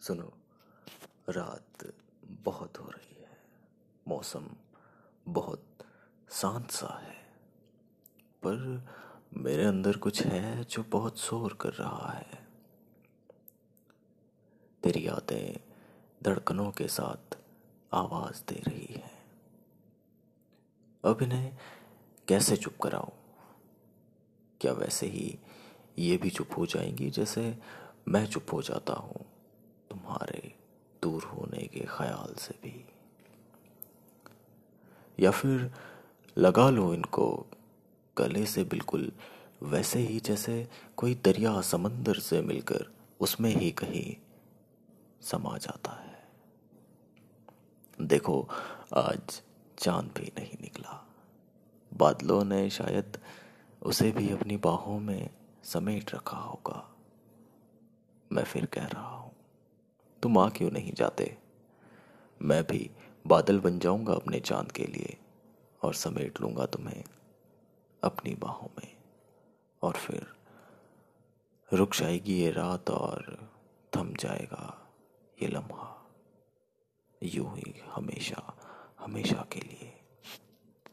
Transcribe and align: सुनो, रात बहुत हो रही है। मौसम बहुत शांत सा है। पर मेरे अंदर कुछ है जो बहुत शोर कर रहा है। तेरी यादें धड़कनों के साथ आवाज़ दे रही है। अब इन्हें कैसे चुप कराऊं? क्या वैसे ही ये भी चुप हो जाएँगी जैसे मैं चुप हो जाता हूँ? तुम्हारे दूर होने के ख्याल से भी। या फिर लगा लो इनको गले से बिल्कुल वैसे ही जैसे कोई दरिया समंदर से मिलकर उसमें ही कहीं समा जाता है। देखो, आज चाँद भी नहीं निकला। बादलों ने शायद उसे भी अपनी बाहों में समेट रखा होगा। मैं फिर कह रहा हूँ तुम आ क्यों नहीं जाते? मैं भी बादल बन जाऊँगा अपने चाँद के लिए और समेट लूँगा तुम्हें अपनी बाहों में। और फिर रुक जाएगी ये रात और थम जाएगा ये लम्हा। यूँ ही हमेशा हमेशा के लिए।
सुनो, 0.00 0.32
रात 1.28 1.94
बहुत 2.24 2.78
हो 2.78 2.84
रही 2.84 3.22
है। 3.22 3.42
मौसम 4.08 4.48
बहुत 5.28 5.64
शांत 6.30 6.70
सा 6.70 7.00
है। 7.02 7.14
पर 8.44 8.88
मेरे 9.34 9.64
अंदर 9.64 9.96
कुछ 9.96 10.22
है 10.22 10.64
जो 10.64 10.82
बहुत 10.82 11.18
शोर 11.18 11.58
कर 11.60 11.72
रहा 11.72 12.12
है। 12.12 12.48
तेरी 14.82 15.06
यादें 15.06 15.60
धड़कनों 16.22 16.70
के 16.70 16.88
साथ 16.88 17.38
आवाज़ 17.94 18.42
दे 18.48 18.54
रही 18.54 18.94
है। 18.94 19.10
अब 21.04 21.22
इन्हें 21.22 21.56
कैसे 22.28 22.56
चुप 22.56 22.74
कराऊं? 22.82 23.10
क्या 24.60 24.72
वैसे 24.72 25.06
ही 25.06 25.38
ये 25.98 26.16
भी 26.16 26.30
चुप 26.30 26.48
हो 26.58 26.66
जाएँगी 26.66 27.10
जैसे 27.10 27.58
मैं 28.08 28.26
चुप 28.26 28.46
हो 28.52 28.62
जाता 28.62 28.92
हूँ? 28.92 29.39
तुम्हारे 30.10 30.54
दूर 31.02 31.24
होने 31.24 31.66
के 31.66 31.80
ख्याल 31.80 32.34
से 32.34 32.54
भी। 32.62 32.84
या 35.20 35.30
फिर 35.30 35.74
लगा 36.38 36.70
लो 36.70 36.94
इनको 36.94 37.46
गले 38.18 38.46
से 38.46 38.64
बिल्कुल 38.64 39.12
वैसे 39.62 39.98
ही 39.98 40.20
जैसे 40.20 40.68
कोई 40.96 41.14
दरिया 41.14 41.60
समंदर 41.60 42.14
से 42.14 42.42
मिलकर 42.42 42.90
उसमें 43.20 43.50
ही 43.50 43.70
कहीं 43.70 44.16
समा 45.22 45.58
जाता 45.58 45.92
है। 45.92 46.28
देखो, 48.00 48.48
आज 48.94 49.42
चाँद 49.78 50.12
भी 50.18 50.32
नहीं 50.38 50.58
निकला। 50.60 51.08
बादलों 51.94 52.44
ने 52.44 52.70
शायद 52.70 53.18
उसे 53.82 54.12
भी 54.12 54.30
अपनी 54.30 54.56
बाहों 54.56 55.00
में 55.00 55.30
समेट 55.64 56.14
रखा 56.14 56.36
होगा। 56.36 56.96
मैं 58.32 58.44
फिर 58.44 58.66
कह 58.66 58.86
रहा 58.86 59.16
हूँ 59.16 59.29
तुम 60.22 60.38
आ 60.38 60.48
क्यों 60.48 60.70
नहीं 60.70 60.92
जाते? 60.92 61.38
मैं 62.42 62.62
भी 62.64 62.90
बादल 63.26 63.60
बन 63.60 63.78
जाऊँगा 63.78 64.12
अपने 64.12 64.40
चाँद 64.40 64.72
के 64.72 64.84
लिए 64.84 65.16
और 65.82 65.94
समेट 65.94 66.40
लूँगा 66.40 66.66
तुम्हें 66.66 67.04
अपनी 68.02 68.34
बाहों 68.34 68.68
में। 68.78 68.96
और 69.82 69.92
फिर 69.92 70.26
रुक 71.72 71.94
जाएगी 71.94 72.34
ये 72.34 72.50
रात 72.50 72.90
और 72.90 73.50
थम 73.96 74.14
जाएगा 74.14 74.88
ये 75.42 75.48
लम्हा। 75.48 75.96
यूँ 77.22 77.56
ही 77.56 77.74
हमेशा 77.92 78.56
हमेशा 79.00 79.46
के 79.52 79.60
लिए। 79.60 79.79